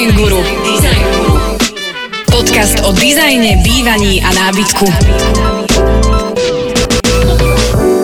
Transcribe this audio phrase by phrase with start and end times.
[0.00, 0.40] Design Guru.
[0.64, 1.36] Design Guru.
[2.32, 4.88] Podcast o dizajne, bývaní a nábytku.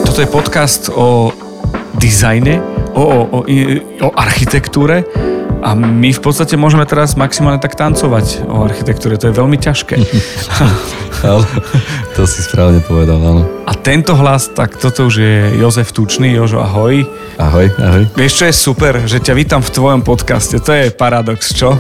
[0.05, 1.33] Toto je podcast o
[1.97, 2.61] dizajne,
[2.93, 3.39] o, o, o,
[4.05, 5.09] o architektúre
[5.65, 9.17] a my v podstate môžeme teraz maximálne tak tancovať o architektúre.
[9.17, 9.97] To je veľmi ťažké.
[11.25, 11.45] Ale
[12.13, 13.43] to si správne povedal, áno.
[13.65, 16.37] A tento hlas, tak toto už je Jozef Tučný.
[16.37, 17.07] Jožo, ahoj.
[17.41, 18.05] Ahoj, ahoj.
[18.13, 18.93] Vieš, čo je super?
[19.09, 20.61] Že ťa vítam v tvojom podcaste.
[20.61, 21.73] To je paradox, čo?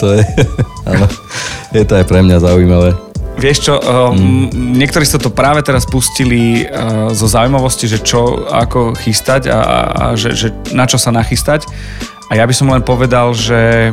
[0.00, 0.24] To je,
[0.90, 1.06] áno.
[1.76, 2.96] Je to aj pre mňa zaujímavé.
[3.40, 4.76] Vieš čo, um, mm.
[4.76, 9.78] niektorí sa to práve teraz pustili uh, zo zaujímavosti, že čo, ako chystať a, a,
[9.88, 11.64] a že, že na čo sa nachystať.
[12.28, 13.92] A ja by som len povedal, že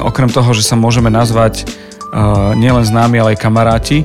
[0.00, 1.68] okrem toho, že sa môžeme nazvať
[2.12, 3.98] uh, nielen známi, ale aj kamaráti.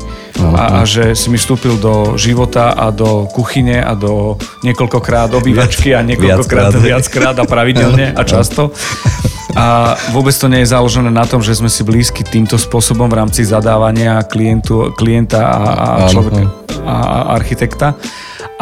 [0.44, 4.36] A, a že si mi vstúpil do života a do kuchyne a do
[4.66, 8.74] niekoľkokrát obývačky a niekoľkokrát viackrát, a pravidelne a často.
[9.54, 13.22] A vôbec to nie je založené na tom, že sme si blízki týmto spôsobom v
[13.22, 15.62] rámci zadávania klientu, klienta a,
[16.04, 16.96] a človeka a
[17.38, 17.96] architekta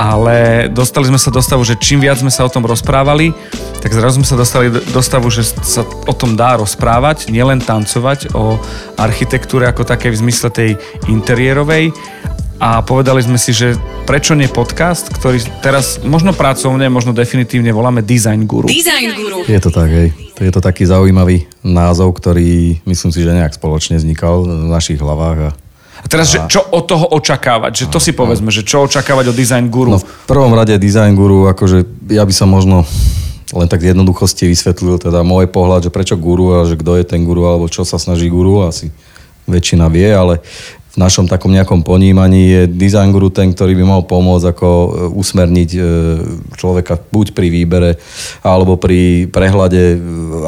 [0.02, 3.38] ale dostali sme sa do stavu, že čím viac sme sa o tom rozprávali,
[3.86, 8.34] tak zrazu sme sa dostali do stavu, že sa o tom dá rozprávať, nielen tancovať
[8.34, 8.58] o
[8.98, 10.74] architektúre ako také v zmysle tej
[11.06, 11.94] interiérovej,
[12.62, 13.74] a povedali sme si, že
[14.06, 18.70] prečo nie podcast, ktorý teraz možno pracovne, možno definitívne voláme Design Guru.
[18.70, 19.50] Design Guru.
[19.50, 20.14] Je to tak, hej.
[20.38, 25.38] Je to taký zaujímavý názov, ktorý myslím si, že nejak spoločne vznikal v našich hlavách
[25.42, 25.50] a
[26.02, 26.32] a teraz, a...
[26.34, 27.86] že čo od toho očakávať?
[27.86, 29.96] Že to si povedzme, že čo očakávať od Design Guru?
[29.96, 32.84] No v prvom rade Design Guru, akože ja by som možno
[33.52, 37.04] len tak v jednoduchosti vysvetlil teda môj pohľad, že prečo guru a že kto je
[37.04, 38.90] ten guru alebo čo sa snaží guru, asi
[39.44, 40.40] väčšina vie, ale
[40.92, 44.90] v našom takom nejakom ponímaní je design guru ten, ktorý by mal pomôcť ako e,
[45.16, 45.80] usmerniť e,
[46.60, 47.92] človeka buď pri výbere,
[48.44, 49.98] alebo pri prehľade e,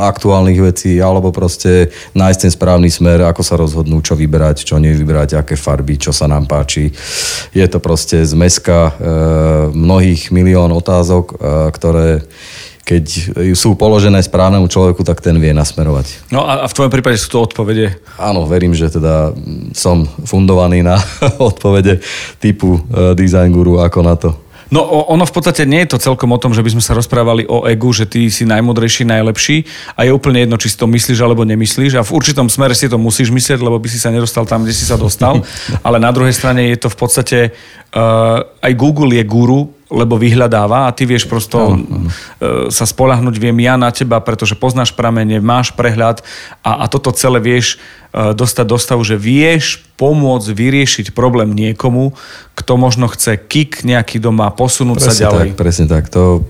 [0.03, 5.39] aktuálnych vecí, alebo proste nájsť ten správny smer, ako sa rozhodnú, čo vyberať, čo nevyberať,
[5.39, 6.91] aké farby, čo sa nám páči.
[7.55, 8.95] Je to proste zmeska
[9.71, 11.39] mnohých milión otázok,
[11.71, 12.25] ktoré
[12.83, 13.03] keď
[13.55, 16.27] sú položené správnemu človeku, tak ten vie nasmerovať.
[16.35, 17.95] No a v tvojom prípade sú to odpovede?
[18.19, 19.31] Áno, verím, že teda
[19.71, 20.99] som fundovaný na
[21.39, 22.03] odpovede
[22.43, 24.35] typu uh, design guru ako na to.
[24.73, 27.45] No ono v podstate nie je to celkom o tom, že by sme sa rozprávali
[27.45, 31.21] o egu, že ty si najmodrejší, najlepší a je úplne jedno, či si to myslíš
[31.21, 34.49] alebo nemyslíš a v určitom smere si to musíš myslieť, lebo by si sa nedostal
[34.49, 35.45] tam, kde si sa dostal.
[35.85, 37.39] Ale na druhej strane je to v podstate,
[37.93, 42.09] uh, aj Google je guru, lebo vyhľadáva a ty vieš prosto no, no.
[42.73, 46.25] sa spolahnuť, viem ja na teba, pretože poznáš pramene, máš prehľad
[46.65, 47.77] a, a toto celé vieš
[48.09, 52.17] e, dostať do stavu, že vieš pomôcť vyriešiť problém niekomu,
[52.57, 55.47] kto možno chce kick nejaký doma, posunúť presne sa ďalej.
[55.53, 56.09] Tak, presne tak.
[56.09, 56.41] To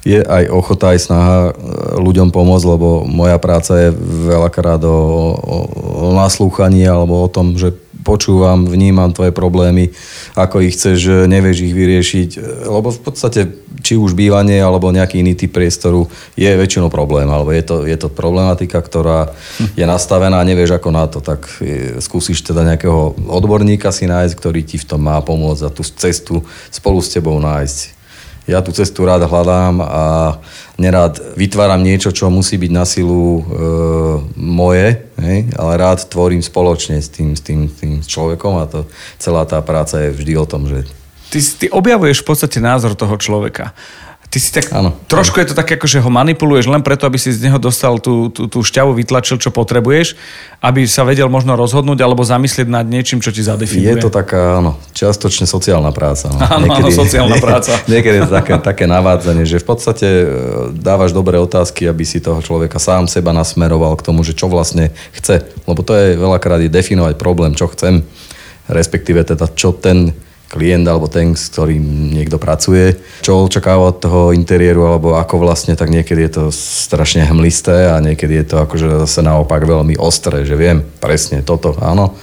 [0.00, 1.52] je aj ochota, aj snaha e,
[2.00, 3.90] ľuďom pomôcť, lebo moja práca je
[4.32, 4.98] veľakrát o,
[5.36, 9.92] o, o naslúchaní alebo o tom, že počúvam, vnímam tvoje problémy,
[10.36, 12.30] ako ich chceš, nevieš ich vyriešiť,
[12.68, 13.40] lebo v podstate
[13.80, 17.96] či už bývanie alebo nejaký iný typ priestoru je väčšinou problém, alebo je to, je
[17.96, 19.32] to problematika, ktorá
[19.78, 21.48] je nastavená a nevieš ako na to, tak
[22.00, 26.44] skúsiš teda nejakého odborníka si nájsť, ktorý ti v tom má pomôcť a tú cestu
[26.68, 28.00] spolu s tebou nájsť.
[28.48, 30.04] Ja tú cestu rád hľadám a
[30.74, 33.42] nerád vytváram niečo, čo musí byť na silu e,
[34.34, 35.06] moje,
[35.56, 38.80] ale rád tvorím spoločne s tým, s, tým, tým človekom a to,
[39.16, 40.84] celá tá práca je vždy o tom, že...
[41.30, 43.72] Ty, ty objavuješ v podstate názor toho človeka.
[44.30, 47.18] Ty si tak, ano, trošku je to také, ako že ho manipuluješ len preto, aby
[47.18, 50.14] si z neho dostal tú, tú, tú šťavu, vytlačil, čo potrebuješ,
[50.62, 53.90] aby sa vedel možno rozhodnúť alebo zamyslieť nad niečím, čo ti zadefinuje.
[53.90, 56.30] Je to taká, áno, čiastočne sociálna práca.
[56.30, 56.46] No.
[56.46, 57.74] Áno, niekedy, áno, sociálna práca.
[57.90, 60.26] niekedy je to také, také navádzanie, že v podstate e,
[60.78, 64.94] dávaš dobré otázky, aby si toho človeka sám seba nasmeroval k tomu, že čo vlastne
[65.10, 65.42] chce.
[65.66, 68.06] Lebo to je veľakrát definovať problém, čo chcem,
[68.70, 70.14] respektíve teda čo ten
[70.50, 75.78] klient alebo ten, s ktorým niekto pracuje, čo očakáva od toho interiéru alebo ako vlastne,
[75.78, 80.42] tak niekedy je to strašne hmlisté a niekedy je to akože zase naopak veľmi ostré,
[80.42, 82.18] že viem presne toto, áno.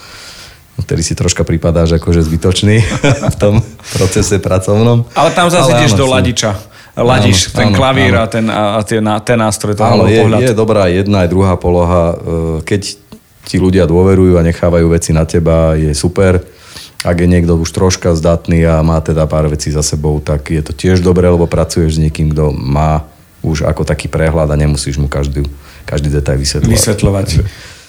[0.77, 2.83] Vtedy si troška pripadáš akože zbytočný
[3.33, 3.63] v tom
[3.95, 5.07] procese pracovnom.
[5.15, 8.21] Ale tam zase ideš do ladiča ladíš áno, ten áno, klavír áno.
[8.21, 9.77] a ten, a tie, ten nástroj.
[9.77, 10.39] Áno, je, pohľad.
[10.41, 12.03] je dobrá jedna aj druhá poloha.
[12.09, 12.15] E,
[12.65, 12.81] keď
[13.45, 16.41] ti ľudia dôverujú a nechávajú veci na teba, je super
[17.05, 20.61] ak je niekto už troška zdatný a má teda pár vecí za sebou, tak je
[20.65, 23.05] to tiež dobré, lebo pracuješ s niekým, kto má
[23.45, 25.45] už ako taký prehľad a nemusíš mu každý,
[25.85, 26.73] každý detail vysvetľovať.
[26.73, 27.27] Vysvetľovať.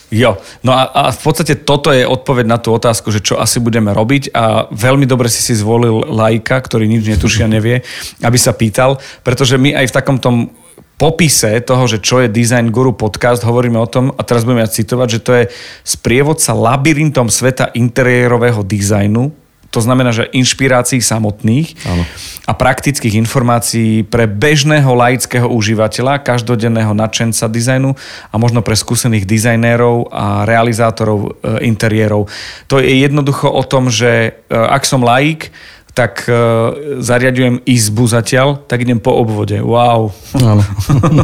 [0.08, 3.60] Jo, no a, a v podstate toto je odpoveď na tú otázku, že čo asi
[3.60, 7.84] budeme robiť a veľmi dobre si si zvolil lajka, ktorý nič netušia, nevie,
[8.24, 10.48] aby sa pýtal, pretože my aj v takom tom
[10.98, 14.70] popise toho, že čo je Design Guru podcast, hovoríme o tom, a teraz budeme ja
[14.70, 15.44] citovať, že to je
[15.86, 19.30] sprievodca labyrintom sveta interiérového dizajnu,
[19.68, 22.04] to znamená, že inšpirácií samotných Áno.
[22.48, 27.92] a praktických informácií pre bežného laického užívateľa, každodenného nadšenca dizajnu
[28.32, 31.30] a možno pre skúsených dizajnérov a realizátorov e,
[31.68, 32.32] interiérov.
[32.72, 35.52] To je jednoducho o tom, že e, ak som laik,
[35.94, 39.58] tak uh, zariadujem izbu zatiaľ, tak idem po obvode.
[39.58, 40.14] Wow.
[40.38, 40.62] Áno.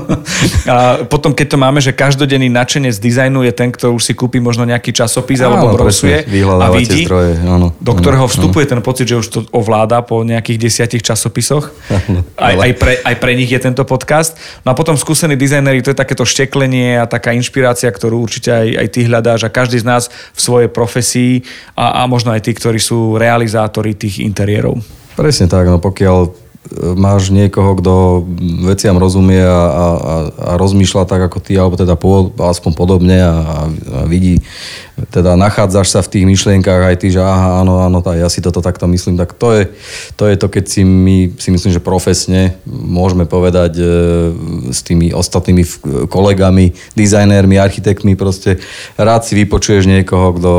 [0.72, 4.42] a potom, keď to máme, že každodenný nadšenec dizajnu je ten, kto už si kúpi
[4.42, 8.32] možno nejaký časopis alebo Áno, brosuje presne, a vidí, zdroje, áno, do áno, ktorého áno.
[8.32, 11.70] vstupuje ten pocit, že už to ovláda po nejakých desiatich časopisoch.
[11.92, 14.34] Áno, Aj, ale- aj, pre, aj pre nich je tento podcast.
[14.66, 18.68] No a potom skúsení dizajneri, to je takéto šteklenie a taká inšpirácia, ktorú určite aj,
[18.80, 21.46] aj ty hľadáš a každý z nás v svojej profesii
[21.78, 24.63] a, a možno aj tí, ktorí sú realizátori tých interiérov.
[25.14, 26.30] Presne tak, no pokiaľ e,
[26.98, 27.92] máš niekoho, kto
[28.66, 30.16] veciam rozumie a, a, a,
[30.58, 33.58] rozmýšľa tak ako ty, alebo teda po, aspoň podobne a, a
[34.10, 34.42] vidí,
[35.10, 38.38] teda nachádzaš sa v tých myšlienkách aj ty, že aha, áno, áno, tá, ja si
[38.38, 39.70] toto takto myslím, tak to je
[40.18, 43.84] to, je to keď si my, si myslím, že profesne môžeme povedať e,
[44.74, 45.62] s tými ostatnými
[46.10, 48.58] kolegami, dizajnérmi, architektmi, proste
[48.98, 50.52] rád si vypočuješ niekoho, kto,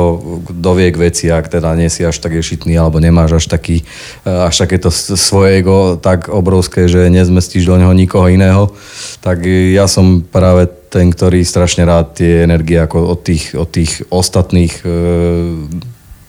[0.47, 3.83] kto vie k veci, ak teda nie si až tak ješitný, alebo nemáš až taký,
[4.23, 8.71] e, až takéto svoje ego tak obrovské, že nezmestíš do neho nikoho iného,
[9.19, 14.07] tak ja som práve ten, ktorý strašne rád tie energie ako od tých, od tých
[14.07, 14.89] ostatných e,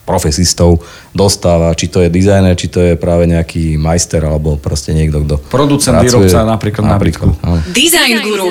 [0.07, 0.81] profesistov
[1.11, 5.35] dostáva, či to je dizajner, či to je práve nejaký majster, alebo proste niekto, kto
[5.51, 6.31] Producent, pracuje.
[6.31, 7.59] výrobca napríklad na napríklad áno.
[7.75, 8.49] Design Guru.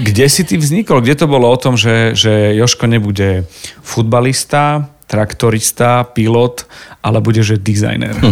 [0.00, 1.04] Kde si ty vznikol?
[1.04, 3.46] Kde to bolo o tom, že, že Joško nebude
[3.84, 6.64] futbalista, traktorista, pilot,
[7.04, 8.16] ale bude, že dizajner?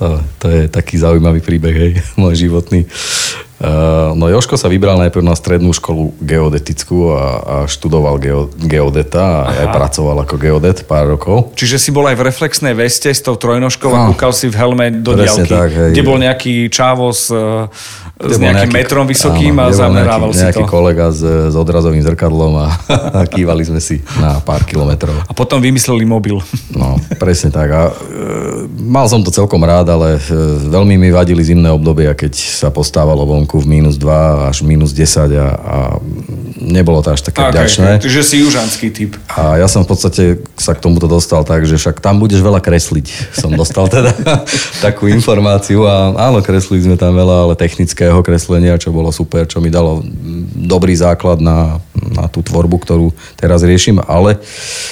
[0.00, 2.88] To, to je taký zaujímavý príbeh, hej, môj životný.
[3.60, 9.20] Uh, no Joško sa vybral najprv na strednú školu geodetickú a, a študoval geo, geodeta
[9.20, 11.52] a aj pracoval ako geodet pár rokov.
[11.60, 14.16] Čiže si bol aj v reflexnej veste s tou trojnožkou a Áno.
[14.16, 15.92] kúkal si v helme do diaľky, tak, hej.
[15.92, 17.68] kde bol nejaký čávo s, e,
[18.16, 20.72] s bol nejakým nejaký- metrom vysokým áno, a zamerával nejaký, si nejaký to.
[20.72, 21.20] kolega s,
[21.52, 22.68] s odrazovým zrkadlom a,
[23.12, 25.12] a kývali sme si na pár kilometrov.
[25.28, 26.40] A potom vymysleli mobil.
[26.72, 27.68] No, presne tak.
[27.68, 30.20] A, e, mal som to celkom rád, ale e,
[30.64, 35.34] veľmi mi vadili zimné obdobia, keď sa postávalo vonku v minus 2 až minus 10
[35.34, 35.76] a, a
[36.60, 37.90] nebolo to až také Okay, vďačné.
[37.98, 39.16] Čiže si južanský typ.
[39.26, 40.24] A ja som v podstate
[40.54, 43.34] sa k tomuto dostal tak, že však tam budeš veľa kresliť.
[43.34, 44.12] Som dostal teda
[44.86, 49.58] takú informáciu a áno, kreslili sme tam veľa, ale technického kreslenia, čo bolo super, čo
[49.58, 50.04] mi dalo
[50.54, 53.08] dobrý základ na, na tú tvorbu, ktorú
[53.40, 54.38] teraz riešim, ale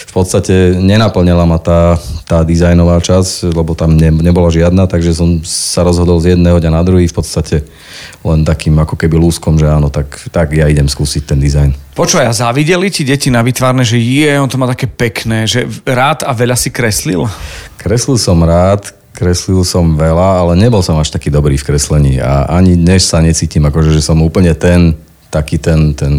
[0.09, 5.39] v podstate nenaplňala ma tá, tá dizajnová časť, lebo tam ne, nebola žiadna, takže som
[5.45, 7.63] sa rozhodol z jedného dňa na druhý v podstate
[8.27, 11.71] len takým ako keby lúskom, že áno, tak, tak ja idem skúsiť ten dizajn.
[11.95, 15.67] Počúvaj, a závideli ti deti na vytvárne, že je, on to má také pekné, že
[15.87, 17.27] rád a veľa si kreslil?
[17.79, 22.47] Kreslil som rád, kreslil som veľa, ale nebol som až taký dobrý v kreslení a
[22.51, 24.95] ani dnes sa necítim, akože, že som úplne ten,
[25.29, 25.93] taký ten...
[25.93, 26.13] ten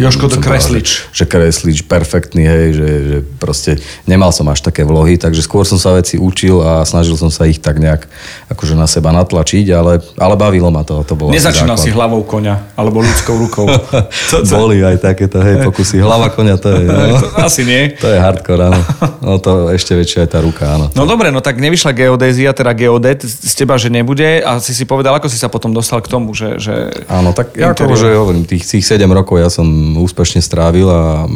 [0.00, 0.88] Jožko to som povedal, kreslič.
[1.12, 3.70] Že, že kreslič, perfektný, hej, že, že proste
[4.08, 7.44] nemal som až také vlohy, takže skôr som sa veci učil a snažil som sa
[7.44, 8.08] ich tak nejak
[8.48, 11.04] akože na seba natlačiť, ale, ale bavilo ma to.
[11.04, 13.68] to bolo Nezačínal si hlavou koňa, alebo ľudskou rukou.
[14.30, 14.54] Co, co?
[14.56, 16.00] Boli aj takéto, hej, pokusy.
[16.00, 16.88] Hlava konia, to je...
[17.04, 17.92] No, To asi nie.
[17.94, 18.80] to je hardcore, áno.
[19.20, 20.88] No to ešte väčšia je tá ruka, áno.
[20.96, 24.88] No dobre, no tak nevyšla geodézia, teda geodet z teba, že nebude a si si
[24.88, 26.56] povedal, ako si sa potom dostal k tomu, že...
[26.56, 28.00] že Áno, tak ja ako, Interiér.
[28.00, 29.66] že hovorím, tých, tých 7 rokov ja som
[29.98, 31.26] úspešne strávil a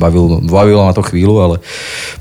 [0.00, 1.56] bavil, bavilo ma to chvíľu, ale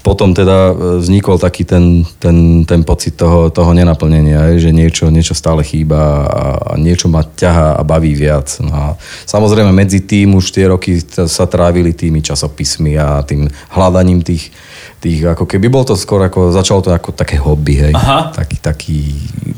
[0.03, 5.31] potom teda e, vznikol taký ten, ten, ten pocit toho, toho nenaplnenia, že niečo, niečo
[5.31, 6.43] stále chýba a,
[6.75, 8.59] niečo ma ťahá a baví viac.
[8.59, 8.85] No a
[9.23, 14.51] samozrejme medzi tým už tie roky sa trávili tými časopismi a tým hľadaním tých,
[14.99, 17.93] tých ako keby bol to skôr ako, začalo to ako také hobby, hej.
[17.95, 18.35] Aha.
[18.35, 18.99] Taký, taký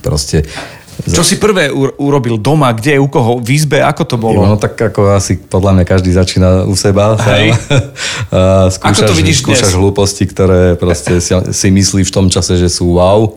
[0.06, 0.46] proste
[1.01, 4.45] čo si prvé urobil doma, kde, u koho, v izbe, ako to bolo?
[4.45, 7.17] No tak ako asi podľa mňa každý začína u seba.
[7.17, 7.57] Hej.
[8.29, 9.79] A skúšaš, Ako to vidíš skúšaš dnes?
[9.81, 13.33] hlúposti, ktoré proste si, si myslí v tom čase, že sú wow.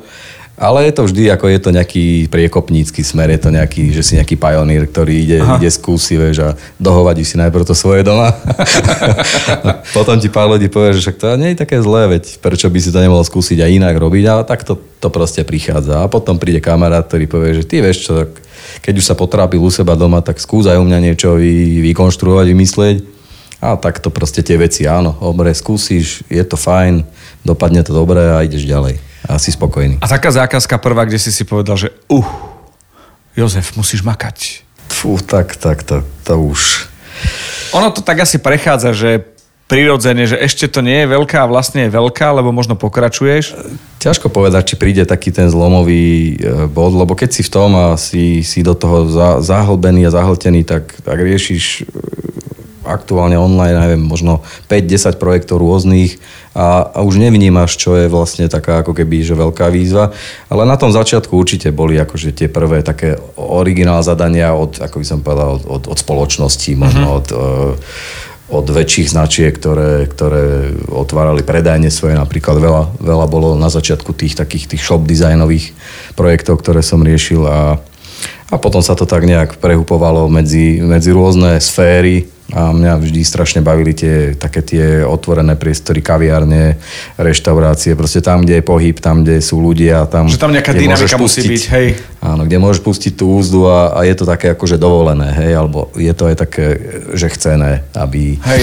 [0.54, 4.12] Ale je to vždy, ako je to nejaký priekopnícky smer, je to nejaký, že si
[4.14, 8.30] nejaký pionír, ktorý ide, ide skúsi, vieš, a dohovadí si najprv to svoje doma.
[8.30, 12.70] a potom ti pár ľudí povie, že však to nie je také zlé, veď prečo
[12.70, 16.06] by si to nemohol skúsiť aj inak robiť, ale tak to, to proste prichádza.
[16.06, 18.38] A potom príde kamarát, ktorý povie, že ty vieš čo, tak
[18.78, 22.46] keď už sa potrápil u seba doma, tak skús aj u mňa niečo vy, vykonštruovať,
[22.54, 22.96] vymyslieť.
[23.58, 27.02] A tak to proste tie veci, áno, dobre, skúsiš, je to fajn,
[27.42, 29.13] dopadne to dobre a ideš ďalej.
[29.34, 29.98] Si spokojný.
[29.98, 32.28] A taká zákazka prvá, kde si si povedal, že uh,
[33.34, 34.62] Jozef, musíš makať.
[34.86, 36.86] Fú, tak, tak, to, to už...
[37.74, 41.88] Ono to tak asi prechádza, že prirodzene, že ešte to nie je veľká a vlastne
[41.88, 43.56] je veľká, lebo možno pokračuješ?
[43.98, 47.96] Ťažko povedať, či príde taký ten zlomový e, bod, lebo keď si v tom a
[47.96, 51.84] si, si do toho za, zahlbený a zahltený, tak, tak riešiš e,
[52.84, 56.20] aktuálne online, neviem, možno 5-10 projektov rôznych
[56.54, 60.14] a, a už nevnímaš, čo je vlastne taká ako keby, že veľká výzva.
[60.46, 65.06] Ale na tom začiatku určite boli akože tie prvé také originál zadania od, ako by
[65.06, 67.18] som povedal, od, od, od spoločnosti, možno uh-huh.
[67.18, 67.26] od,
[68.54, 72.14] od väčších značiek, ktoré, ktoré otvárali predajne svoje.
[72.14, 75.72] Napríklad veľa, veľa bolo na začiatku tých takých tých shop dizajnových
[76.14, 77.80] projektov, ktoré som riešil a,
[78.52, 83.60] a potom sa to tak nejak prehupovalo medzi, medzi rôzne sféry a mňa vždy strašne
[83.66, 86.78] bavili tie také tie otvorené priestory, kaviárne,
[87.18, 90.06] reštaurácie, proste tam, kde je pohyb, tam, kde sú ľudia.
[90.06, 91.86] Tam, že tam nejaká dynamika musí byť, hej.
[92.22, 95.90] Áno, kde môžeš pustiť tú úzdu a, a je to také akože dovolené, hej, alebo
[95.98, 96.66] je to aj také,
[97.18, 98.62] že chcené, aby, hej.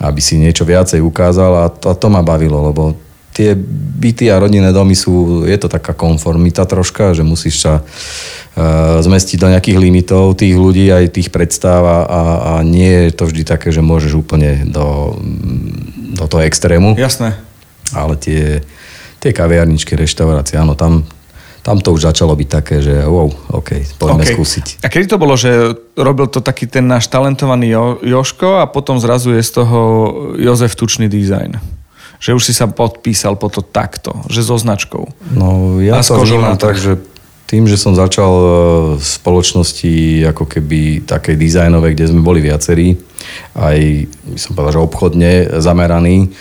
[0.00, 3.05] aby si niečo viacej ukázal a to, a to ma bavilo, lebo
[3.36, 3.52] tie
[4.00, 7.84] byty a rodinné domy sú, je to taká konformita troška, že musíš sa
[8.56, 13.12] Eh, zmestiť do nejakých limitov tých ľudí, aj tých predstav a, a, a nie je
[13.12, 15.20] to vždy také, že môžeš úplne do,
[16.16, 16.96] do toho extrému.
[16.96, 17.36] Jasné.
[17.92, 18.64] Ale tie,
[19.20, 21.04] tie kaviarničky, reštaurácie, áno, tam,
[21.60, 23.28] tam to už začalo byť také, že wow,
[23.60, 24.32] OK, poďme okay.
[24.32, 24.66] skúsiť.
[24.80, 28.96] A kedy to bolo, že robil to taký ten náš talentovaný jo- Joško a potom
[28.96, 29.80] zrazu je z toho
[30.40, 31.60] Jozef Tučný dizajn?
[32.26, 35.06] Že už si sa podpísal po to takto, že so značkou.
[35.30, 36.98] No ja sa vnímam tak, že
[37.46, 38.46] tým, že som začal e,
[38.98, 42.98] v spoločnosti ako keby takej dizajnovej, kde sme boli viacerí,
[43.54, 46.34] aj som povedal, že obchodne zameraní,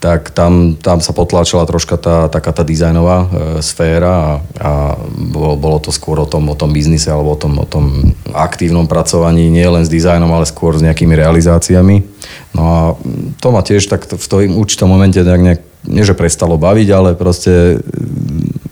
[0.00, 3.26] tak tam, tam sa potláčala troška tá, taká tá dizajnová e,
[3.60, 4.70] sféra a, a
[5.12, 8.88] bolo, bolo to skôr o tom, o tom biznise alebo o tom, o tom aktívnom
[8.88, 12.00] pracovaní, nie len s dizajnom, ale skôr s nejakými realizáciami.
[12.56, 12.78] No a
[13.44, 17.10] to ma tiež tak v tom určitom momente nejak, nejak nie že prestalo baviť, ale
[17.12, 17.76] proste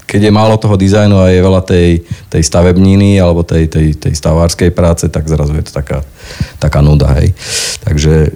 [0.08, 1.88] keď je málo toho dizajnu a je veľa tej,
[2.32, 6.00] tej stavebniny alebo tej, tej, tej stavárskej práce, tak zrazu je to taká,
[6.56, 7.12] taká nuda.
[7.20, 7.37] Hej.
[7.85, 8.32] Takže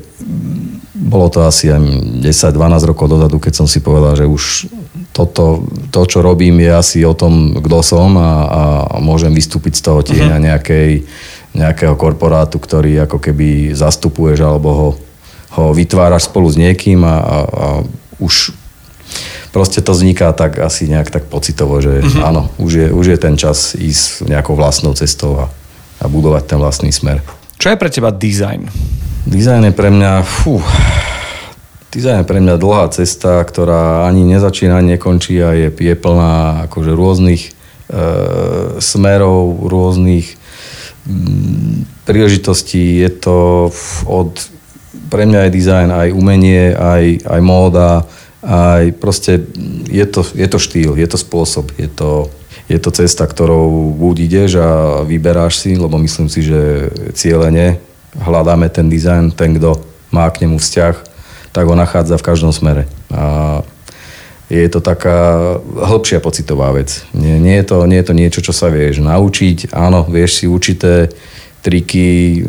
[1.02, 1.82] bolo to asi aj
[2.22, 4.70] 10-12 rokov dozadu, keď som si povedal, že už
[5.12, 8.62] toto, to, čo robím, je asi o tom, kto som a, a
[9.02, 10.46] môžem vystúpiť z toho tieňa uh-huh.
[10.48, 10.90] nejakej,
[11.52, 14.88] nejakého korporátu, ktorý ako keby zastupuješ alebo ho,
[15.58, 17.66] ho vytváraš spolu s niekým a, a, a
[18.22, 18.56] už
[19.52, 22.24] proste to vzniká tak asi nejak tak pocitovo, že uh-huh.
[22.24, 25.46] áno, už je, už je ten čas ísť nejakou vlastnou cestou a,
[26.00, 27.20] a budovať ten vlastný smer.
[27.60, 28.72] Čo je pre teba dizajn?
[29.22, 30.58] Dizajn je pre mňa, fú,
[31.94, 36.90] dizajn je pre mňa dlhá cesta, ktorá ani nezačína, nekončí a je, je plná akože
[36.90, 37.50] rôznych e,
[38.82, 40.26] smerov, rôznych
[41.06, 42.98] m, príležitostí.
[42.98, 43.70] Je to
[44.10, 44.42] od,
[45.06, 48.02] pre mňa je dizajn aj umenie, aj, aj móda,
[48.42, 49.46] a proste
[49.86, 52.26] je to, je to štýl, je to spôsob, je to,
[52.66, 54.70] je to cesta, ktorou buď ideš a
[55.06, 59.80] vyberáš si, lebo myslím si, že cieľene hľadáme ten dizajn, ten, kto
[60.12, 60.94] má k nemu vzťah,
[61.52, 62.88] tak ho nachádza v každom smere.
[63.12, 63.60] A
[64.52, 65.40] je to taká
[65.80, 67.08] hĺbšia pocitová vec.
[67.16, 69.72] Nie, nie, je to, nie je to niečo, čo sa vieš naučiť.
[69.72, 71.08] Áno, vieš si určité
[71.64, 72.44] triky, e,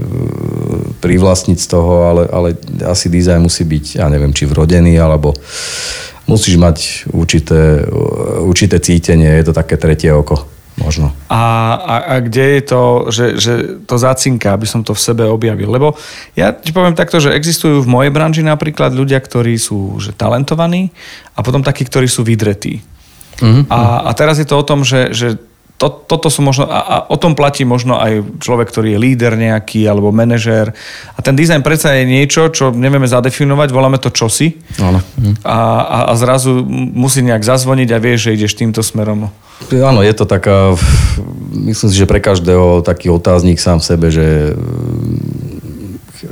[0.99, 2.49] privlastniť z toho, ale, ale
[2.83, 5.31] asi dizajn musí byť, ja neviem, či vrodený, alebo
[6.27, 7.87] musíš mať určité,
[8.41, 10.52] určité cítenie, je to také tretie oko.
[10.73, 11.13] Možno.
[11.29, 11.41] A,
[11.77, 13.53] a, a kde je to, že, že
[13.85, 15.69] to zacinka, aby som to v sebe objavil?
[15.69, 15.93] Lebo
[16.33, 20.89] ja ti poviem takto, že existujú v mojej branži napríklad ľudia, ktorí sú že talentovaní
[21.37, 22.81] a potom takí, ktorí sú vydretí.
[23.37, 23.69] Mm-hmm.
[23.69, 25.37] A, a teraz je to o tom, že, že
[25.77, 29.35] to, toto sú možno, a, a o tom platí možno aj človek, ktorý je líder
[29.35, 30.71] nejaký, alebo manažér.
[31.17, 34.63] A ten dizajn predsa je niečo, čo nevieme zadefinovať, voláme to čosi.
[34.79, 35.03] Áno.
[35.43, 39.27] A, a, a zrazu musí nejak zazvoniť a vieš, že ideš týmto smerom.
[39.71, 40.75] Áno, je to taká,
[41.67, 44.55] myslím si, že pre každého taký otáznik sám v sebe, že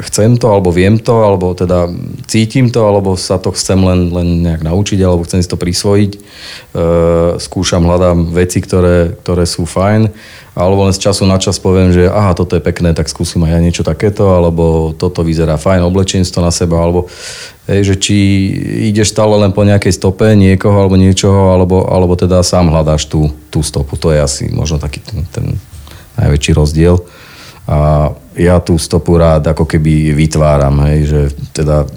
[0.08, 1.92] chcem to, alebo viem to, alebo teda
[2.32, 6.12] cítim to, alebo sa to chcem len, len nejak naučiť, alebo chcem si to prisvojiť.
[6.16, 6.20] E,
[7.44, 10.08] skúšam, hľadám veci, ktoré, ktoré sú fajn,
[10.56, 13.52] alebo len z času na čas poviem, že aha, toto je pekné, tak skúsim aj
[13.52, 17.12] ja niečo takéto, alebo toto vyzerá fajn, oblečenstvo na seba, alebo
[17.68, 18.16] hej, že či
[18.88, 23.28] ideš stále len po nejakej stope niekoho alebo niečoho, alebo, alebo teda sám hľadáš tú,
[23.52, 24.00] tú stopu.
[24.00, 25.60] To je asi možno taký ten, ten
[26.16, 26.96] najväčší rozdiel.
[27.68, 31.22] A ja tú stopu rád ako keby vytváram, hej, že
[31.56, 31.88] teda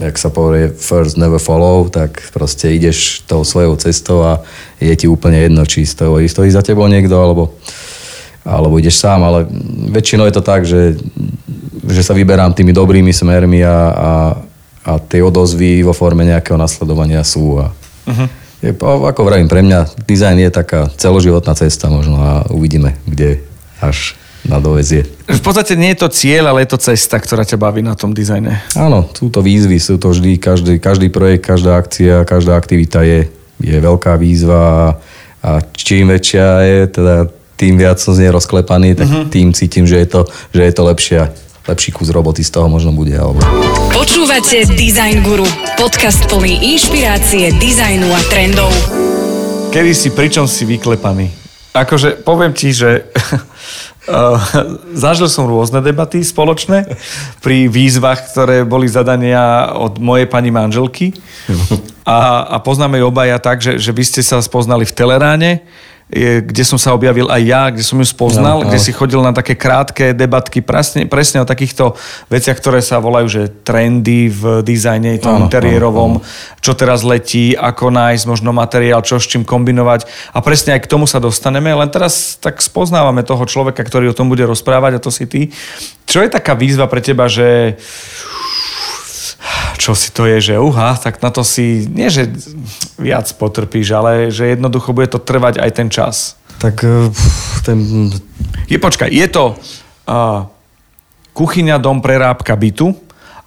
[0.00, 4.40] jak sa povie first never follow, tak proste ideš tou svojou cestou a
[4.80, 7.54] je ti úplne jedno, či stojí, stojí za tebou niekto, alebo
[8.44, 9.44] alebo ideš sám, ale
[9.92, 10.96] väčšinou je to tak, že,
[11.84, 14.12] že sa vyberám tými dobrými smermi a, a,
[14.80, 17.60] a tie odozvy vo forme nejakého nasledovania sú.
[17.60, 17.68] A
[18.08, 18.28] uh-huh.
[18.64, 23.44] je, ako vravím, pre mňa dizajn je taká celoživotná cesta možno a uvidíme, kde
[23.76, 24.16] až
[24.48, 25.04] na dovezie.
[25.28, 28.16] V podstate nie je to cieľ, ale je to cesta, ktorá ťa baví na tom
[28.16, 28.64] dizajne.
[28.72, 33.28] Áno, sú to výzvy, sú to vždy, každý, každý projekt, každá akcia, každá aktivita je,
[33.60, 34.96] je veľká výzva
[35.40, 37.14] a čím väčšia je, teda
[37.60, 39.28] tým viac som z nej rozklepaný, tak uh-huh.
[39.28, 40.20] tým cítim, že je to,
[40.56, 41.22] že je to lepšia,
[41.68, 43.12] lepší kus roboty z toho možno bude.
[43.12, 43.44] Alebo...
[43.92, 45.44] Počúvate Design Guru,
[45.76, 48.72] podcast plný inšpirácie, dizajnu a trendov.
[49.68, 51.39] Kedy si, pričom si vyklepaný?
[51.70, 53.06] Akože poviem ti, že
[54.08, 54.40] Uh,
[55.04, 56.88] zažil som rôzne debaty spoločné
[57.44, 61.12] pri výzvach, ktoré boli zadania od mojej pani manželky.
[62.08, 65.50] A, a poznáme ju obaja tak, že, že vy ste sa spoznali v Teleráne
[66.10, 69.30] kde som sa objavil aj ja, kde som ju spoznal, no, kde si chodil na
[69.30, 71.94] také krátke debatky presne, presne o takýchto
[72.26, 76.18] veciach, ktoré sa volajú, že trendy v dizajne, tom interiérovom,
[76.58, 80.34] čo teraz letí, ako nájsť možno materiál, čo s čím kombinovať.
[80.34, 84.16] A presne aj k tomu sa dostaneme, len teraz tak spoznávame toho človeka, ktorý o
[84.18, 85.54] tom bude rozprávať a to si ty.
[86.10, 87.78] Čo je taká výzva pre teba, že
[89.80, 92.28] čo si to je, že uha, tak na to si nie, že
[93.00, 96.36] viac potrpíš, ale že jednoducho bude to trvať aj ten čas.
[96.60, 97.08] Tak e,
[97.64, 98.12] ten...
[98.68, 100.44] Je, počkaj, je to uh,
[101.32, 102.92] kuchyňa, dom, prerábka bytu,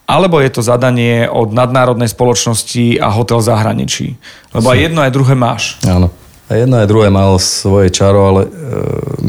[0.09, 4.17] alebo je to zadanie od nadnárodnej spoločnosti a hotel zahraničí?
[4.51, 5.77] Lebo aj jedno, aj druhé máš.
[5.85, 6.09] Áno.
[6.51, 8.49] A jedno aj druhé malo svoje čaro, ale e,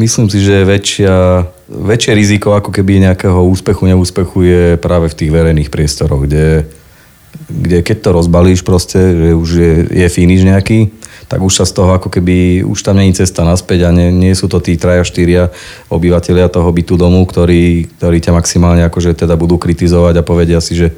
[0.02, 5.30] myslím si, že väčšia, väčšie riziko ako keby nejakého úspechu, neúspechu je práve v tých
[5.30, 6.66] verejných priestoroch, kde
[7.48, 10.90] kde keď to rozbalíš proste, že už je, je finish nejaký,
[11.28, 14.36] tak už sa z toho ako keby, už tam není cesta naspäť a nie, nie
[14.36, 15.48] sú to tí traja, štyria
[15.88, 20.76] obyvateľia toho bytu domu, ktorí, ktorí ťa maximálne akože teda budú kritizovať a povedia si,
[20.76, 20.92] že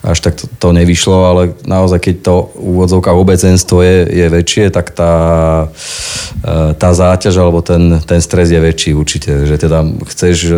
[0.00, 4.96] až tak to, to nevyšlo, ale naozaj keď to úvodzovka obecenstvo je, je väčšie, tak
[4.96, 5.14] tá,
[6.40, 10.54] e, tá záťaž alebo ten, ten stres je väčší určite, že teda chceš e,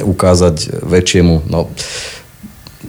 [0.00, 1.68] ukázať väčšiemu, no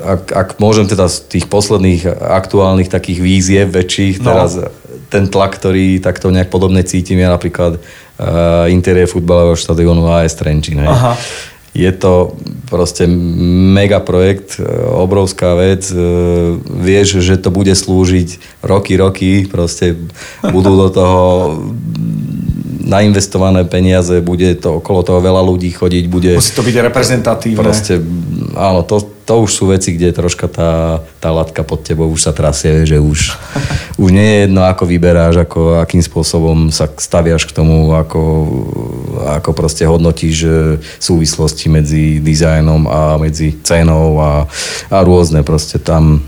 [0.02, 4.26] ak, ak môžem teda z tých posledných aktuálnych takých víziev väčších, no.
[4.26, 4.52] teraz
[5.12, 10.80] ten tlak, ktorý takto nejak podobne cítim, ja napríklad uh, interiér futbalového štadiónu AS Trenčín.
[10.82, 11.20] Aha.
[11.72, 12.36] Je to
[12.68, 15.88] proste mega projekt, e, obrovská vec.
[15.88, 15.96] E,
[16.68, 19.48] vieš, že to bude slúžiť roky, roky.
[19.48, 19.96] Proste
[20.52, 21.24] budú do toho
[22.84, 26.36] nainvestované peniaze, bude to okolo toho veľa ľudí chodiť, bude...
[26.36, 27.64] Musí to byť reprezentatívne.
[27.64, 28.04] Proste,
[28.56, 32.34] áno, to, to už sú veci, kde troška tá, tá latka pod tebou už sa
[32.36, 33.20] trasie, že už,
[34.04, 38.22] už nie je jedno, ako vyberáš, ako, akým spôsobom sa staviaš k tomu, ako,
[39.42, 40.50] ako proste hodnotíš e,
[41.00, 44.48] súvislosti medzi dizajnom a medzi cenou a,
[44.92, 46.24] a rôzne proste tam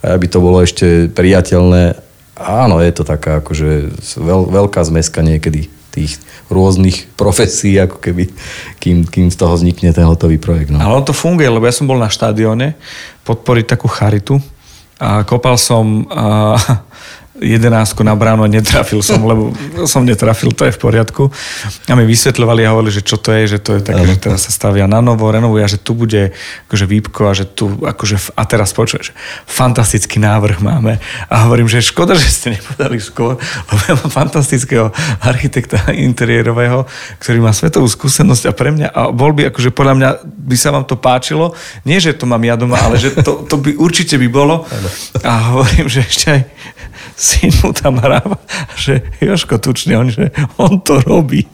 [0.00, 2.00] aj aby to bolo ešte priateľné.
[2.38, 6.20] Áno, je to taká akože veľ, veľká zmeska niekedy tých
[6.52, 8.28] rôznych profesí, ako keby,
[8.78, 10.70] kým, kým z toho vznikne ten hotový projekt.
[10.72, 10.80] No.
[10.80, 12.76] Ale on to funguje, lebo ja som bol na štadióne
[13.24, 14.40] podporiť takú charitu
[14.98, 16.60] a kopal som a,
[17.38, 19.54] jedenáctku na bránu a netrafil som, lebo
[19.86, 21.30] som netrafil, to je v poriadku.
[21.88, 24.46] A mi vysvetľovali a hovorili, že čo to je, že to je také, že teraz
[24.46, 26.34] sa stavia na novo, renovuje a že tu bude
[26.68, 29.14] akože výpko a že tu akože, a teraz počuješ,
[29.46, 30.98] fantastický návrh máme.
[31.30, 34.90] A hovorím, že škoda, že ste nepodali skôr, lebo ja mám fantastického
[35.22, 36.84] architekta interiérového,
[37.22, 40.74] ktorý má svetovú skúsenosť a pre mňa, a bol by akože podľa mňa by sa
[40.74, 41.54] vám to páčilo,
[41.86, 44.66] nie, že to mám ja doma, ale že to, to by určite by bolo.
[45.22, 46.42] A hovorím, že ešte aj
[47.28, 48.40] syn mu tam hráva,
[48.72, 51.44] že Joško Tučný, on, že on to robí.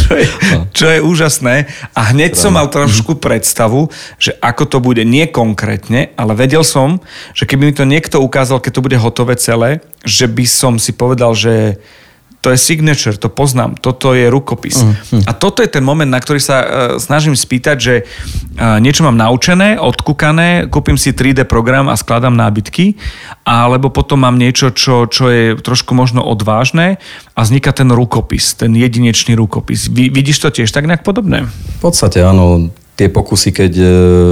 [0.00, 0.26] čo, je,
[0.72, 1.68] čo je úžasné.
[1.92, 7.04] A hneď som mal trošku predstavu, že ako to bude, nie konkrétne, ale vedel som,
[7.36, 10.96] že keby mi to niekto ukázal, keď to bude hotové celé, že by som si
[10.96, 11.76] povedal, že
[12.42, 14.82] to je signature, to poznám, toto je rukopis.
[14.82, 15.30] Uh, uh.
[15.30, 16.66] A toto je ten moment, na ktorý sa uh,
[16.98, 22.98] snažím spýtať, že uh, niečo mám naučené, odkúkané, kúpim si 3D program a skladám nábytky,
[23.46, 26.98] alebo potom mám niečo, čo, čo je trošku možno odvážne
[27.38, 29.86] a vzniká ten rukopis, ten jedinečný rukopis.
[29.86, 31.46] Vy, vidíš to tiež tak nejak podobné?
[31.46, 33.86] V podstate áno, tie pokusy, keď e,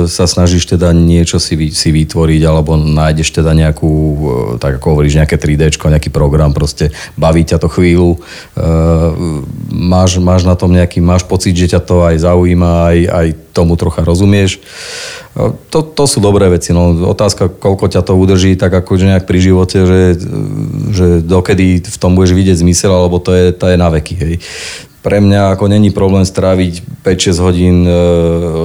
[0.05, 4.21] sa snažíš teda niečo si, si vytvoriť alebo nájdeš teda nejakú, e,
[4.61, 8.21] tak ako hovoríš, nejaké 3D, nejaký program, proste baví ťa to chvíľu,
[8.55, 8.69] e,
[9.73, 13.81] máš, máš na tom nejaký, máš pocit, že ťa to aj zaujíma, aj, aj tomu
[13.81, 14.61] trocha rozumieš.
[15.71, 16.75] To, to sú dobré veci.
[16.75, 20.03] No, otázka, koľko ťa to udrží, tak akože nejak pri živote, že,
[20.91, 24.15] že dokedy v tom budeš vidieť zmysel, alebo to je, to je na veky.
[24.19, 24.35] Hej
[25.01, 27.93] pre mňa ako není problém stráviť 5-6 hodín e,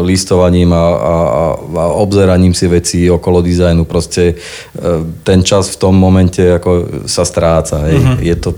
[0.04, 1.16] listovaním a, a,
[1.56, 3.88] a obzeraním si veci okolo dizajnu.
[3.88, 4.36] Proste e,
[5.24, 7.88] ten čas v tom momente ako sa stráca.
[7.88, 7.96] Hej.
[7.96, 8.18] Uh-huh.
[8.20, 8.50] Je to,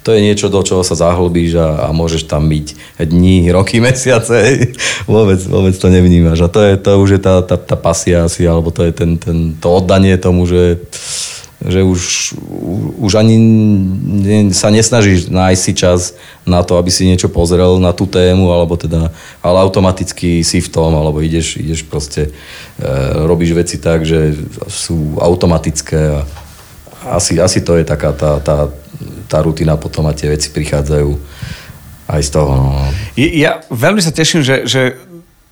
[0.00, 4.32] to je niečo, do čoho sa zahlbíš a, a môžeš tam byť dní, roky, mesiace.
[4.32, 4.58] Hej.
[5.04, 6.40] Vôbec, vôbec to nevnímaš.
[6.40, 9.20] A to, je, to už je tá, tá, tá pasia asi, alebo to je ten,
[9.20, 10.80] ten, to oddanie tomu, že
[11.64, 12.00] že už,
[13.00, 13.36] už ani
[14.52, 16.00] sa nesnažíš nájsť si čas
[16.44, 19.08] na to, aby si niečo pozrel na tú tému, alebo teda,
[19.40, 22.90] ale automaticky si v tom, alebo ideš, ideš proste, e,
[23.24, 24.36] robíš veci tak, že
[24.68, 26.20] sú automatické a
[27.16, 28.68] asi, asi to je taká tá, tá,
[29.24, 31.10] tá rutina potom a tie veci prichádzajú
[32.06, 32.52] aj z toho.
[32.52, 32.68] No.
[33.16, 35.00] Ja veľmi sa teším, že, že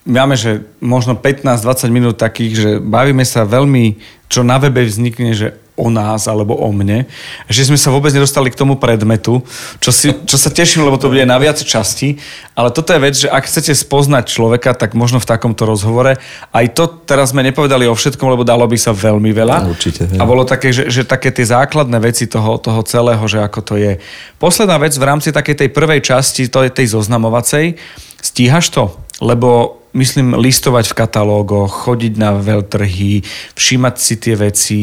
[0.05, 5.64] máme, že možno 15-20 minút takých, že bavíme sa veľmi, čo na webe vznikne, že
[5.75, 7.11] o nás alebo o mne,
[7.51, 9.43] že sme sa vôbec nedostali k tomu predmetu,
[9.83, 12.23] čo, si, čo sa teším, lebo to bude na viac časti,
[12.55, 16.15] ale toto je vec, že ak chcete spoznať človeka, tak možno v takomto rozhovore,
[16.55, 19.67] aj to teraz sme nepovedali o všetkom, lebo dalo by sa veľmi veľa.
[19.67, 20.07] Určite.
[20.15, 23.75] A bolo také, že, že také tie základné veci toho, toho celého, že ako to
[23.75, 23.99] je.
[24.39, 27.75] Posledná vec v rámci takej tej prvej časti, to je tej zoznamovacej,
[28.23, 28.95] stíhaš to?
[29.19, 33.23] Lebo myslím, listovať v katalógoch, chodiť na veľtrhy,
[33.55, 34.81] všímať si tie veci,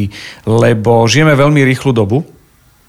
[0.48, 2.24] lebo žijeme veľmi rýchlu dobu.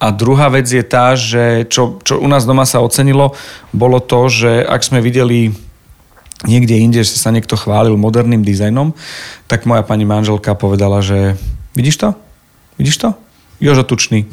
[0.02, 3.38] A druhá vec je tá, že čo, čo u nás doma sa ocenilo,
[3.70, 5.54] bolo to, že ak sme videli
[6.42, 8.94] niekde inde, že sa niekto chválil moderným dizajnom,
[9.46, 11.38] tak moja pani manželka povedala, že
[11.78, 12.08] vidíš to?
[12.82, 13.08] Vidíš to?
[13.62, 14.26] Jožo Tučný.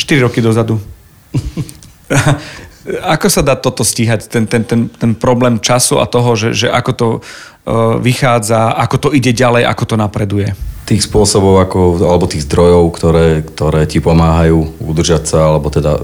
[0.00, 0.80] 4 roky dozadu.
[2.82, 6.68] Ako sa dá toto stíhať, ten, ten, ten, ten problém času a toho, že, že
[6.68, 10.50] ako to uh, vychádza, ako to ide ďalej, ako to napreduje?
[10.82, 16.02] Tých spôsobov, ako, alebo tých zdrojov, ktoré, ktoré ti pomáhajú udržať sa, alebo teda uh,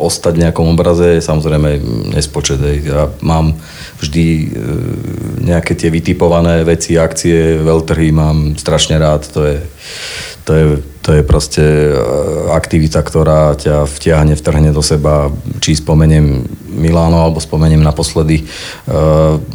[0.00, 1.84] ostať v nejakom obraze, je samozrejme
[2.16, 2.56] nespočet.
[2.88, 3.60] Ja mám
[4.00, 4.44] vždy uh,
[5.44, 9.28] nejaké tie vytipované veci, akcie, veľtrhy mám strašne rád.
[9.36, 9.56] To je,
[10.48, 10.64] to je
[11.04, 11.92] to je proste e,
[12.56, 15.28] aktivita, ktorá ťa vtiahne, vtrhne do seba.
[15.64, 18.44] Či spomeniem Miláno, alebo spomeniem naposledy.
[18.44, 18.44] E,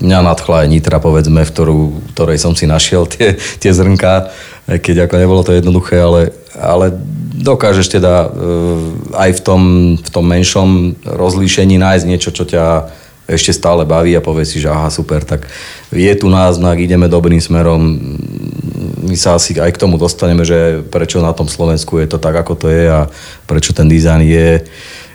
[0.02, 1.80] mňa nadchla aj Nitra, povedzme, v ktorú,
[2.18, 4.34] ktorej som si našiel tie, tie zrnká,
[4.66, 6.98] keď ako nebolo to jednoduché, ale, ale
[7.38, 8.28] dokážeš teda e,
[9.14, 9.62] aj v tom,
[10.02, 12.66] v tom menšom rozlíšení nájsť niečo, čo ťa
[13.30, 15.46] ešte stále baví a povie si, že aha, super, tak
[15.94, 18.02] je tu náznak, ideme dobrým smerom.
[19.06, 22.34] My sa asi aj k tomu dostaneme, že prečo na tom Slovensku je to tak,
[22.34, 23.06] ako to je a
[23.46, 24.66] prečo ten dizajn je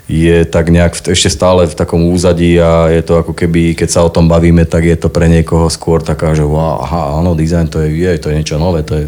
[0.05, 4.01] je tak nejak ešte stále v takom úzadí a je to ako keby, keď sa
[4.05, 7.67] o tom bavíme, tak je to pre niekoho skôr taká, že wow, aha, áno, dizajn
[7.73, 9.05] to je, je, to je niečo nové, to je,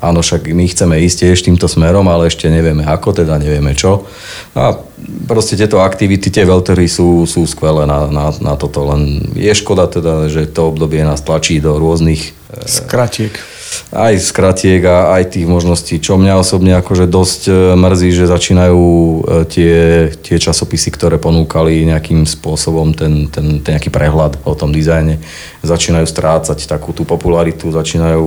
[0.00, 4.08] áno, však my chceme ísť tiež týmto smerom, ale ešte nevieme ako, teda nevieme čo.
[4.56, 4.80] A
[5.28, 9.92] proste tieto aktivity, tie veľtery sú, sú skvelé na, na, na toto, len je škoda
[9.92, 12.32] teda, že to obdobie nás tlačí do rôznych...
[12.64, 13.53] Skratiek
[13.90, 15.98] aj skratiek a aj tých možností.
[15.98, 19.76] Čo mňa osobne akože dosť e, mrzí, že začínajú e, tie,
[20.20, 25.18] tie časopisy, ktoré ponúkali nejakým spôsobom ten, ten, ten nejaký prehľad o tom dizajne,
[25.64, 28.22] začínajú strácať takú tú popularitu, začínajú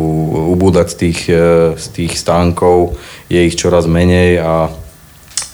[0.58, 1.46] ubúdať z tých, e,
[1.78, 2.98] z tých stánkov,
[3.32, 4.74] je ich čoraz menej a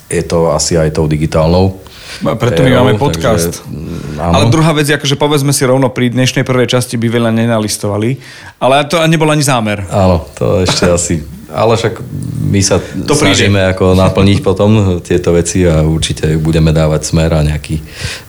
[0.08, 1.83] je to asi aj tou digitálnou
[2.22, 3.64] preto my máme podcast.
[3.64, 7.32] Takže, ale druhá vec je, akože povedzme si rovno, pri dnešnej prvej časti by veľa
[7.34, 8.22] nenalistovali,
[8.62, 9.88] ale to nebol ani zámer.
[9.90, 11.16] Áno, to ešte asi.
[11.54, 12.02] Ale však
[12.50, 13.72] my sa to snažíme príde.
[13.78, 17.78] ako naplniť potom tieto veci a určite budeme dávať smer a nejaký,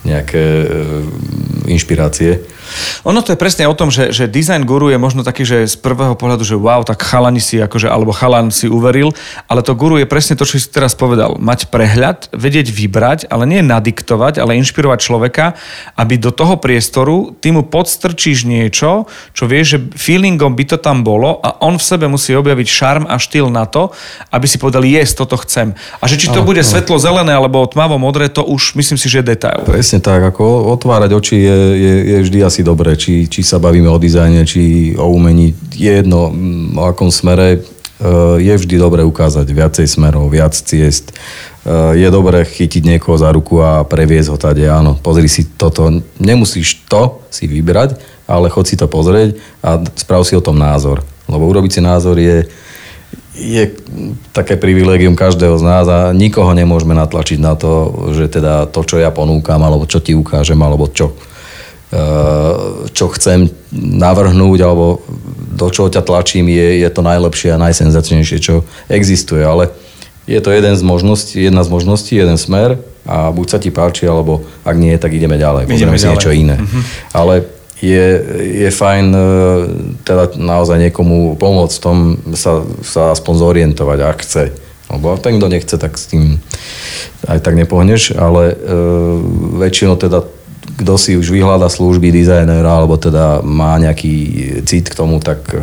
[0.05, 0.67] nejaké e,
[1.73, 2.54] inšpirácie.
[3.05, 5.77] Ono to je presne o tom, že, že design guru je možno taký, že z
[5.79, 9.13] prvého pohľadu, že wow, tak chalani si akože, alebo chalan si uveril,
[9.47, 11.37] ale to guru je presne to, čo si teraz povedal.
[11.39, 15.55] Mať prehľad, vedieť vybrať, ale nie nadiktovať, ale inšpirovať človeka,
[15.95, 19.07] aby do toho priestoru ty mu podstrčíš niečo,
[19.37, 23.05] čo vieš, že feelingom by to tam bolo a on v sebe musí objaviť šarm
[23.07, 23.93] a štýl na to,
[24.33, 25.77] aby si povedal, yes, toto chcem.
[26.01, 29.21] A že či to bude svetlo zelené alebo tmavo modré, to už myslím si, že
[29.21, 29.61] je detail.
[29.69, 33.87] Presne tak, ako otvárať oči je, je, je vždy asi dobré, či, či sa bavíme
[33.93, 36.33] o dizajne, či o umení, je jedno
[36.75, 37.59] o akom smere, e,
[38.41, 41.13] je vždy dobré ukázať viacej smerov, viac ciest.
[41.13, 46.03] E, je dobré chytiť niekoho za ruku a previesť ho tady, áno, pozri si toto,
[46.17, 51.05] nemusíš to si vybrať, ale chod si to pozrieť a sprav si o tom názor.
[51.29, 52.49] Lebo urobiť si názor je,
[53.37, 53.65] je
[54.31, 58.97] také privilégium každého z nás a nikoho nemôžeme natlačiť na to, že teda to, čo
[59.03, 61.13] ja ponúkam, alebo čo ti ukážem, alebo čo,
[62.91, 65.03] čo chcem navrhnúť, alebo
[65.55, 69.47] do čoho ťa tlačím, je, je to najlepšie a najsenzačnejšie, čo existuje.
[69.47, 69.71] Ale
[70.27, 74.09] je to jeden z možností, jedna z možností, jeden smer a buď sa ti páči,
[74.09, 75.69] alebo ak nie, tak ideme ďalej.
[75.69, 76.57] Pozrieme si niečo iné.
[76.57, 76.83] Uh-huh.
[77.13, 77.35] Ale
[77.85, 78.07] je,
[78.65, 79.21] je fajn e,
[80.09, 81.99] teda naozaj niekomu pomôcť v tom
[82.33, 84.45] sa, sa aspoň zorientovať, ak chce.
[84.89, 86.41] Lebo ten, kto nechce, tak s tým
[87.29, 88.57] aj tak nepohneš, ale e,
[89.61, 90.25] väčšinou teda
[90.65, 94.15] kto si už vyhľada služby dizajnera alebo teda má nejaký
[94.65, 95.61] cit k tomu, tak e,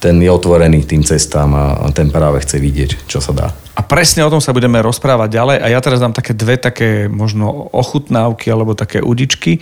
[0.00, 3.48] ten je otvorený tým cestám a ten práve chce vidieť, čo sa dá.
[3.78, 7.06] A presne o tom sa budeme rozprávať ďalej a ja teraz dám také dve také
[7.06, 9.58] možno ochutnávky alebo také udičky.
[9.58, 9.60] E,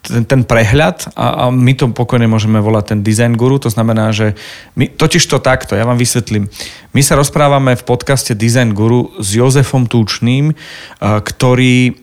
[0.00, 4.16] ten, ten prehľad a, a my to pokojne môžeme volať ten design guru, to znamená,
[4.16, 4.32] že
[4.72, 6.48] my, totiž to takto, ja vám vysvetlím.
[6.96, 10.56] My sa rozprávame v podcaste Design Guru s Jozefom Tučným,
[11.04, 12.00] ktorý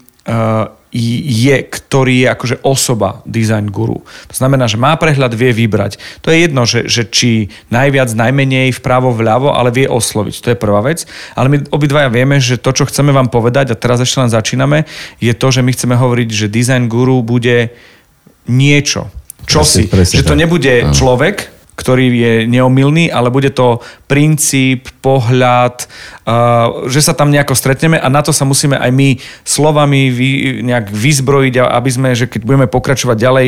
[0.97, 4.01] je, ktorý je akože osoba design guru.
[4.01, 6.01] To znamená, že má prehľad, vie vybrať.
[6.25, 10.35] To je jedno, že, že či najviac, najmenej, vpravo, vľavo, ale vie osloviť.
[10.41, 11.05] To je prvá vec.
[11.37, 14.89] Ale my obidvaja vieme, že to, čo chceme vám povedať, a teraz ešte len začíname,
[15.21, 17.69] je to, že my chceme hovoriť, že design guru bude
[18.49, 19.13] niečo.
[19.47, 19.87] Čosi.
[19.87, 25.85] Presne, presne že to nebude človek, ktorý je neomilný, ale bude to princíp, pohľad,
[26.89, 30.09] že sa tam nejako stretneme a na to sa musíme aj my slovami
[30.65, 33.47] nejak vyzbrojiť, aby sme, že keď budeme pokračovať ďalej,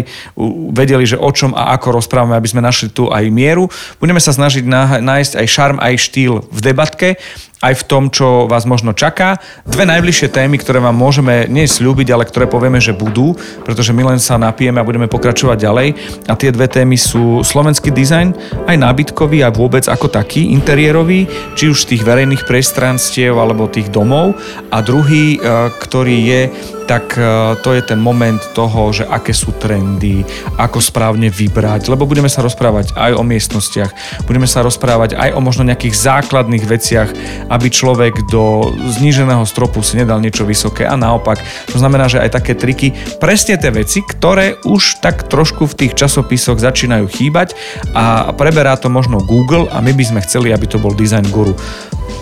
[0.72, 3.66] vedeli, že o čom a ako rozprávame, aby sme našli tu aj mieru.
[3.98, 4.62] Budeme sa snažiť
[5.02, 7.18] nájsť aj šarm, aj štýl v debatke
[7.60, 9.40] aj v tom, čo vás možno čaká.
[9.68, 13.36] Dve najbližšie témy, ktoré vám môžeme nie slúbiť, ale ktoré povieme, že budú,
[13.68, 15.88] pretože my len sa napijeme a budeme pokračovať ďalej.
[16.32, 18.32] A tie dve témy sú slovenský dizajn,
[18.64, 21.28] aj nábytkový a vôbec ako taký, interiérový,
[21.60, 24.40] či už tých verejných priestranstiev alebo tých domov.
[24.72, 25.40] A druhý, e,
[25.84, 26.42] ktorý je
[26.90, 30.26] tak e, to je ten moment toho, že aké sú trendy,
[30.58, 35.40] ako správne vybrať, lebo budeme sa rozprávať aj o miestnostiach, budeme sa rozprávať aj o
[35.40, 37.10] možno nejakých základných veciach,
[37.46, 41.38] aby človek do zníženého stropu si nedal niečo vysoké a naopak.
[41.70, 45.94] To znamená, že aj také triky, presne tie veci, ktoré už tak trošku v tých
[45.94, 47.54] časopisoch začínajú chýbať
[47.94, 51.54] a preberá to možno Google a my by sme chceli, aby to bol design guru.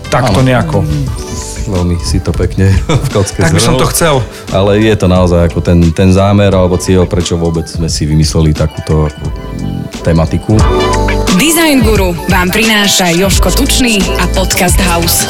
[0.07, 0.83] Takto nejako
[1.67, 2.71] veľmi si to pekne
[3.05, 4.23] v kocke Tak by som to chcel.
[4.55, 8.55] Ale je to naozaj ako ten, ten zámer alebo cieľ, prečo vôbec sme si vymysleli
[8.55, 9.11] takúto
[10.01, 10.55] tematiku.
[11.37, 15.27] Design Guru vám prináša Joško Tučný a Podcast House.